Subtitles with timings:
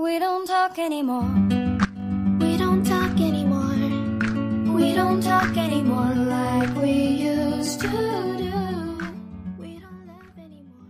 [0.00, 1.26] We don't talk anymore.
[2.38, 3.74] We don't talk anymore.
[4.72, 6.92] We don't talk anymore like we
[7.26, 8.52] used to do.
[9.58, 10.84] We don't laugh anymore.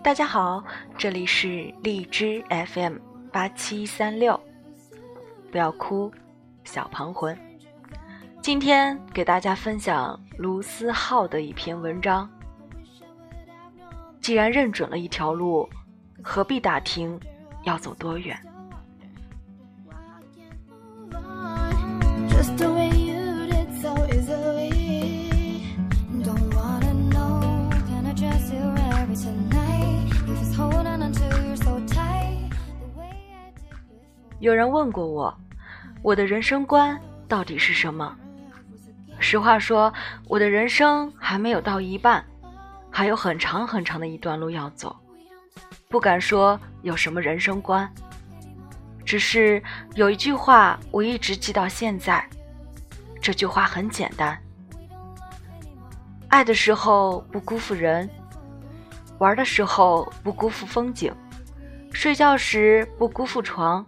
[0.00, 0.62] 大家好，
[0.96, 2.98] 这里是荔枝 FM
[3.32, 4.40] 八七三六，
[5.50, 6.12] 不要哭，
[6.62, 7.36] 小庞魂。
[8.40, 12.30] 今天给大家分享卢思浩的一篇文章。
[14.20, 15.68] 既然认准了一条路，
[16.22, 17.18] 何必打听
[17.62, 18.38] 要走多远？
[34.38, 35.38] 有人问过我，
[36.00, 38.16] 我的人生观到底是什么？
[39.18, 39.92] 实话说，
[40.26, 42.24] 我的人生还没有到一半，
[42.90, 44.96] 还有很长很长的一段路要走。
[45.90, 47.92] 不敢说有什么人生观，
[49.04, 49.60] 只是
[49.96, 52.24] 有一句话我一直记到现在。
[53.20, 54.40] 这句话很简单：
[56.28, 58.08] 爱的时候不辜负人，
[59.18, 61.12] 玩的时候不辜负风景，
[61.92, 63.84] 睡觉时不辜负床，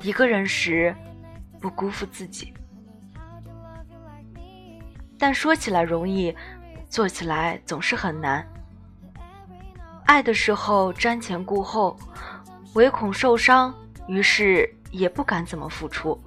[0.00, 0.92] 一个人时
[1.60, 2.52] 不辜负自己。
[5.16, 6.36] 但说起来容易，
[6.88, 8.44] 做起来总是很难。
[10.06, 11.96] 爱的时候瞻前顾后，
[12.74, 13.74] 唯恐受伤，
[14.06, 16.20] 于是也不敢怎么付出。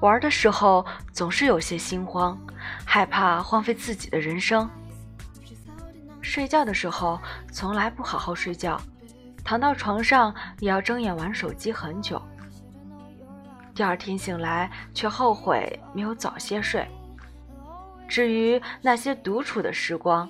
[0.00, 2.38] 玩的时候总是有些心慌，
[2.84, 4.68] 害怕荒废自己的人生。
[6.20, 7.18] 睡觉的时候
[7.50, 8.80] 从来不好好睡觉，
[9.42, 12.22] 躺到床上也要睁眼玩手机很久。
[13.74, 16.86] 第二天醒来却后悔没有早些睡。
[18.06, 20.28] 至于那些独处的时光，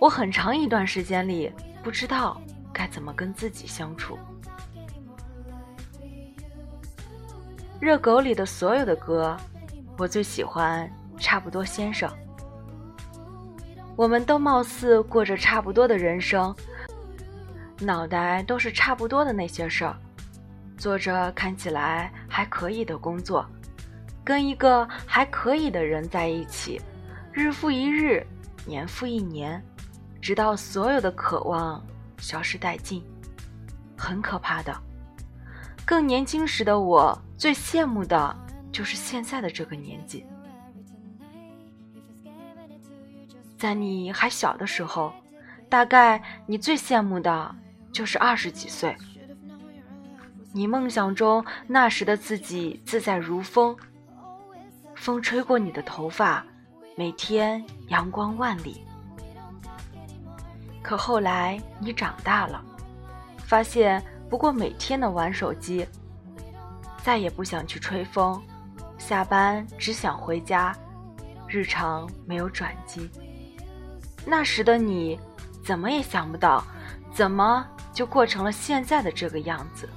[0.00, 2.40] 我很长一段时间里不知道
[2.72, 4.18] 该怎么跟自己相处。
[7.80, 9.36] 热狗里的所有的歌，
[9.96, 12.08] 我最喜欢《差不多先生》。
[13.96, 16.54] 我们都貌似过着差不多的人生，
[17.80, 19.96] 脑袋都是差不多的那些事儿，
[20.76, 23.44] 做着看起来还可以的工作，
[24.24, 26.80] 跟一个还可以的人在一起，
[27.32, 28.24] 日复一日，
[28.68, 29.60] 年复一年，
[30.20, 31.82] 直到所有的渴望
[32.18, 33.02] 消失殆尽，
[33.96, 34.72] 很可怕的。
[35.86, 38.36] 更年轻时的我，最羡慕的
[38.70, 40.26] 就是现在的这个年纪。
[43.56, 45.12] 在你还小的时候，
[45.68, 47.56] 大概你最羡慕的
[47.90, 48.94] 就是二十几岁。
[50.52, 53.76] 你梦想中那时的自己自在如风，
[54.94, 56.44] 风吹过你的头发，
[56.98, 58.84] 每天阳光万里。
[60.82, 62.60] 可后来你长大了，
[63.36, 65.86] 发现不过每天的玩手机，
[67.00, 68.42] 再也不想去吹风，
[68.98, 70.76] 下班只想回家，
[71.46, 73.08] 日常没有转机。
[74.26, 75.16] 那时的你，
[75.64, 76.64] 怎么也想不到，
[77.12, 79.88] 怎么就过成了现在的这个样子？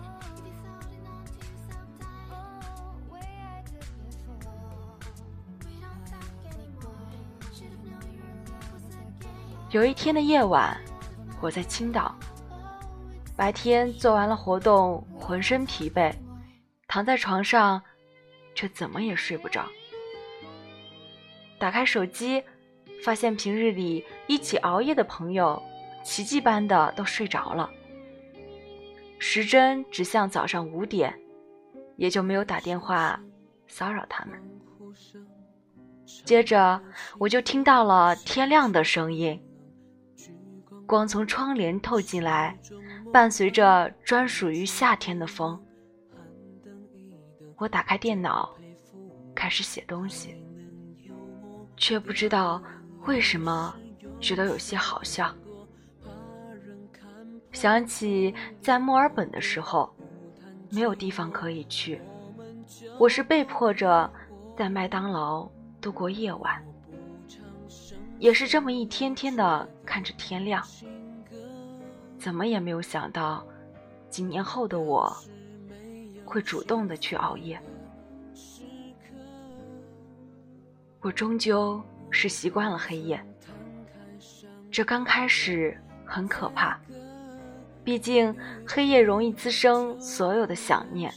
[9.71, 10.77] 有一天的夜晚，
[11.39, 12.13] 我在青岛，
[13.37, 16.13] 白天做完了活动，浑身疲惫，
[16.87, 17.81] 躺在床上，
[18.53, 19.65] 却怎么也睡不着。
[21.59, 22.43] 打开手机。
[23.03, 25.59] 发现平日里一起熬夜的朋友，
[26.03, 27.67] 奇迹般的都睡着了。
[29.17, 31.19] 时针指向早上五点，
[31.95, 33.19] 也就没有打电话
[33.67, 34.39] 骚扰他们。
[36.23, 36.79] 接着
[37.17, 39.41] 我就听到了天亮的声音，
[40.91, 42.53] 光从窗帘透进来，
[43.13, 45.57] 伴随着专属于夏天的风。
[47.55, 48.53] 我打开电脑，
[49.33, 50.35] 开始写东西，
[51.77, 52.61] 却不知道。
[53.05, 53.73] 为什么
[54.19, 55.33] 觉得有些好笑？
[57.53, 59.89] 想起在墨尔本的时候，
[60.69, 62.01] 没有地方可以去，
[62.99, 64.11] 我是被迫着
[64.57, 65.49] 在麦当劳
[65.79, 66.61] 度过夜晚，
[68.21, 70.63] 也是这么一天天的看着天亮。
[72.17, 73.43] 怎么也没有想到，
[74.09, 75.11] 几年后的我
[76.23, 77.59] 会主动的去熬夜。
[81.01, 81.81] 我终究。
[82.13, 83.25] 是习惯了黑夜，
[84.69, 86.77] 这刚开始很可怕，
[87.85, 88.35] 毕竟
[88.67, 91.09] 黑夜容易滋生所有的想念，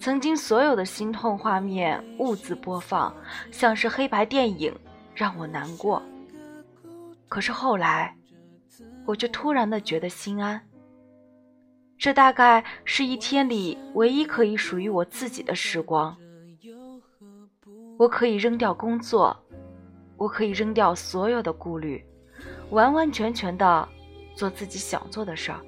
[0.00, 3.14] 曾经所有的心痛画面兀自播放，
[3.52, 4.76] 像是黑白电影，
[5.16, 6.00] 让我难过。
[7.28, 8.14] 可是后来，
[9.06, 10.60] 我却突然的觉得心安。
[11.98, 16.14] 这大概是一天里唯一可以属于我自己的时光。
[17.98, 19.34] 我可以扔掉工作，
[20.18, 22.04] 我可以扔掉所有的顾虑，
[22.68, 23.88] 完完全全的
[24.34, 25.60] 做自己想做的事儿。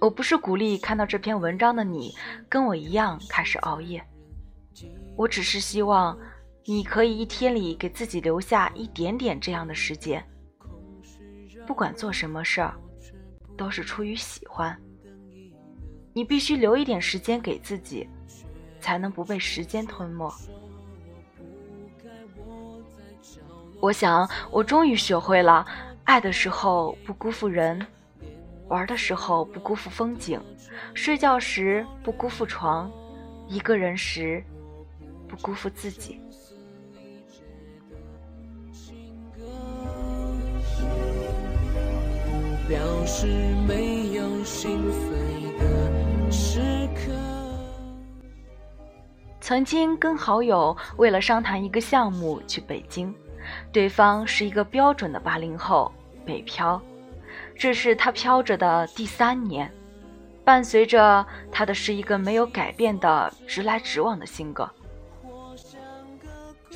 [0.00, 2.14] 我不是鼓励看到这篇文章的你
[2.48, 4.02] 跟我一样开始熬夜，
[5.16, 6.18] 我只是希望
[6.64, 10.24] 你可以一天里给自己留下一点点这样的时间。
[11.66, 12.74] 不管做什么事儿，
[13.56, 14.76] 都是出于喜欢。
[16.12, 18.08] 你必须留一点时间给自己，
[18.80, 20.32] 才能不被时间吞没。
[23.80, 25.66] 我想，我终于学会了，
[26.04, 27.86] 爱的时候不辜负人，
[28.68, 30.40] 玩的时候不辜负风景，
[30.94, 32.90] 睡觉时不辜负床，
[33.48, 34.42] 一个人时
[35.28, 36.20] 不辜负自己。
[42.66, 43.26] 表示
[43.68, 47.12] 没有心碎的时刻。
[49.38, 53.14] 曾经跟好友为了商谈一个项目去北京，
[53.70, 55.92] 对方是一个标准的八零后
[56.24, 56.80] 北漂，
[57.54, 59.70] 这是他飘着的第三年，
[60.42, 64.66] 伴随着他的是一个没有改变的直来直往的性格。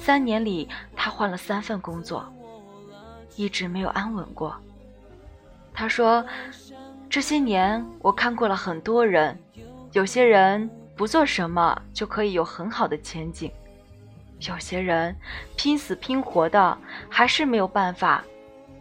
[0.08, 0.66] 三年里，
[0.96, 2.24] 他换了三份工作，
[3.36, 4.56] 一直没有安稳过。
[5.74, 6.24] 他说
[7.10, 9.38] ：“这些年我看过了很多人，
[9.92, 13.52] 有些人不做什么就可以有很好的前景，
[14.48, 15.14] 有些人
[15.58, 16.78] 拼死拼活的
[17.10, 18.24] 还是没有办法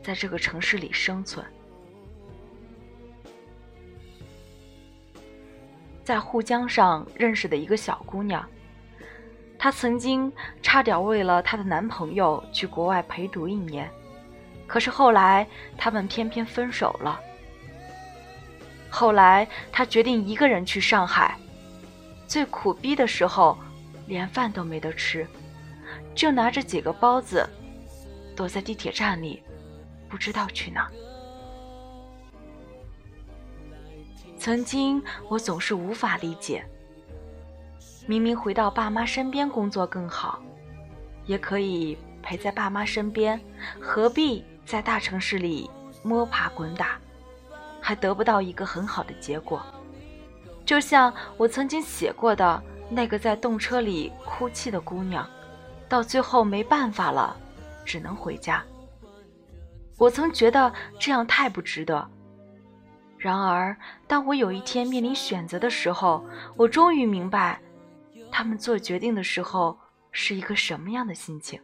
[0.02, 1.46] 在这个城市里生存。”
[6.06, 8.48] 在沪江上认识的一个小姑娘，
[9.68, 10.32] 她曾经
[10.64, 13.92] 差点为了她的男朋友去国外陪读一年。
[14.66, 15.46] 可是后来，
[15.78, 17.20] 他们偏偏分手了。
[18.90, 21.38] 后来，她决定一个人去上海，
[22.28, 23.58] 最苦逼的时候，
[24.06, 25.28] 连饭都没得吃，
[26.16, 27.46] 就拿着几个包子，
[28.38, 29.44] 躲在地铁站里，
[30.08, 30.90] 不知道去哪。
[34.40, 36.66] 曾经，我总是无法理解，
[38.08, 40.40] 明明回到爸妈身边工作更好，
[41.26, 43.40] 也可以陪在爸妈身边，
[43.80, 44.44] 何必？
[44.66, 45.70] 在大城市里
[46.04, 47.00] 摸爬滚打，
[47.80, 49.62] 还得不到一个很好的结果。
[50.66, 55.26] 就像我曾经写过的那个在动车里哭泣的姑娘，
[55.88, 57.34] 到最后没办法了，
[57.86, 58.62] 只能回家。
[59.98, 62.06] 我曾觉得这样太不值得。
[63.18, 63.74] 然而，
[64.06, 66.26] 当我有一天面临选择的时候，
[66.58, 67.58] 我终于明白，
[68.32, 69.78] 他们做决定的时候
[70.12, 71.60] 是一个什么样的心情。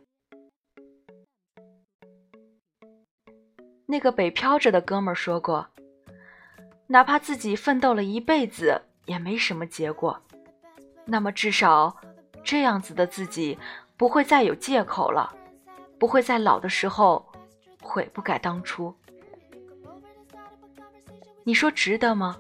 [3.86, 5.68] 那个北漂着的哥们说过
[6.88, 10.20] ：“哪怕自己奋斗了一辈子也没什么结果，
[11.06, 11.96] 那么至少
[12.44, 13.58] 这样子的自己
[13.96, 15.32] 不会再有借口了，
[16.00, 17.24] 不会在老的时候
[17.82, 18.94] 悔不改当初。”
[21.46, 22.38] 你说值得吗？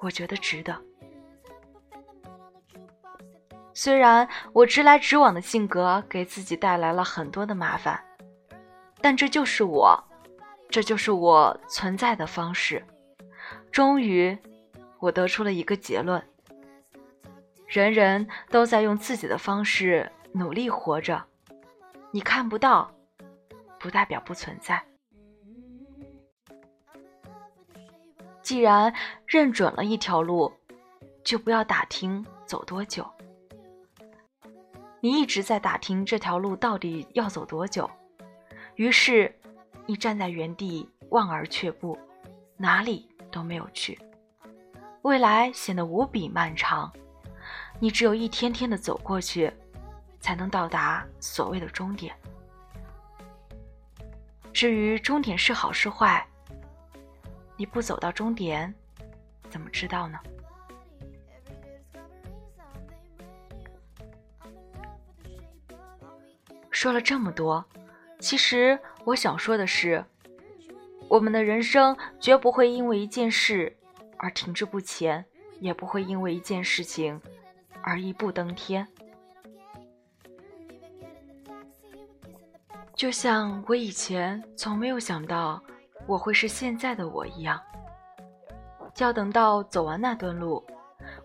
[0.00, 0.82] 我觉得值得。
[3.82, 7.98] 虽然我直来直往的性格给自己带来了很多的麻烦。
[9.00, 9.98] 但这就是我，
[10.68, 12.84] 这就是我存在的方式。
[13.72, 14.36] 终于，
[14.98, 16.22] 我得出了一个结论：
[17.66, 21.24] 人人都在用自己的方式努力活着。
[22.10, 22.92] 你看不到，
[23.78, 24.84] 不代表不存在。
[28.42, 28.92] 既然
[29.24, 30.52] 认准了一条路，
[31.24, 33.10] 就不要打听走多久。
[35.00, 37.90] 你一直在打听这条路到底要走多久。
[38.76, 39.34] 于是，
[39.86, 41.98] 你站在原地望而却步，
[42.56, 43.98] 哪里都没有去。
[45.02, 46.92] 未来显得无比漫长，
[47.78, 49.50] 你只有一天天的走过去，
[50.20, 52.14] 才能到达所谓的终点。
[54.52, 56.26] 至于终点是好是坏，
[57.56, 58.74] 你不走到终点，
[59.48, 60.18] 怎么知道呢？
[66.80, 67.62] 说了这么多。
[68.20, 70.02] 其实我想说的是，
[71.08, 73.76] 我们的人生绝不会因为一件事
[74.16, 75.22] 而停滞不前，
[75.58, 77.20] 也不会因为一件事情
[77.82, 78.88] 而一步登天。
[82.94, 85.62] 就像我以前从没有想到
[86.06, 87.60] 我会是现在的我一样，
[88.96, 90.64] 要等到走完那段路，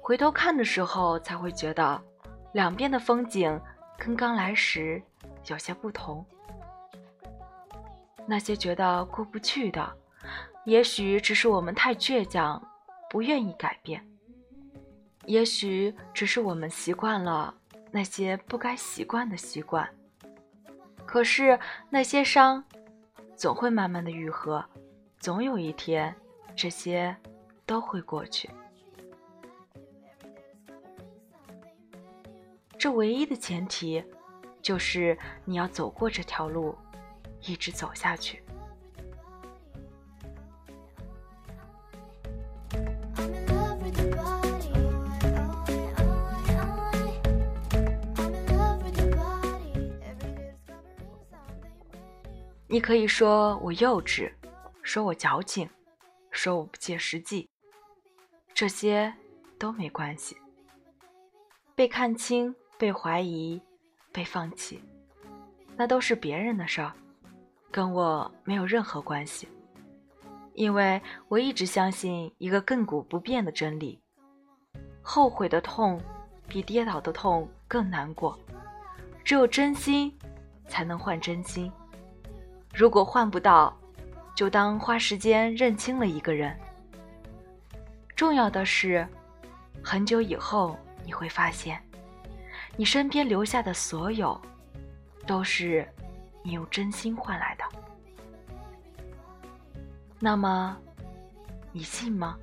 [0.02, 2.02] 回头看的时候，才会觉得
[2.52, 3.58] 两边的风景
[3.98, 5.02] 跟刚来时
[5.48, 6.26] 有些不同。
[8.28, 9.98] 那些觉得过不去的，
[10.66, 12.62] 也许只是我们太倔强，
[13.10, 14.02] 不愿意改变；
[15.26, 17.54] 也许只是我们习惯了
[17.92, 19.88] 那些不该习惯的习惯。
[21.06, 21.60] 可是
[21.90, 22.64] 那些伤，
[23.36, 24.66] 总会慢慢的愈合，
[25.20, 26.14] 总有一天，
[26.56, 27.16] 这些
[27.64, 28.50] 都会过去。
[32.78, 34.04] 这唯一的前提，
[34.66, 36.76] 就是你要走过这条路，
[37.42, 38.42] 一直走下去。
[52.68, 54.34] 你可以说我幼稚，
[54.82, 55.70] 说我矫情，
[56.32, 57.48] 说我不切实际，
[58.52, 59.14] 这些
[59.60, 60.36] 都没关系。
[61.76, 62.56] 被看清。
[62.78, 63.62] 被怀疑，
[64.16, 64.82] 被放弃，
[65.76, 66.94] 那都是别人的事儿，
[67.70, 69.46] 跟我没有任何关系。
[70.54, 74.00] 因为我一直相信一个亘古不变的真理：
[75.02, 76.02] 后悔的痛
[76.48, 78.40] 比跌倒的痛更难过。
[79.26, 80.18] 只有真心
[80.70, 81.70] 才能换真心。
[82.74, 83.78] 如果换不到，
[84.34, 86.58] 就当花时间认清了一个人。
[88.16, 89.06] 重要的是，
[89.84, 91.85] 很久以后你会发现。
[92.78, 94.40] 你身边留下的所有，
[95.26, 95.88] 都是
[96.44, 97.64] 你用真心换来的。
[100.20, 100.78] 那么，
[101.72, 102.38] 你信吗？